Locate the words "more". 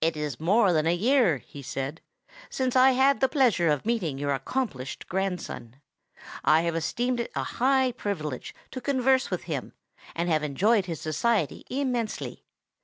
0.38-0.72